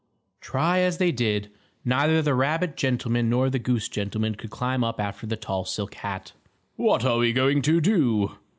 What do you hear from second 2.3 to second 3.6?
rabbit gentleman nor the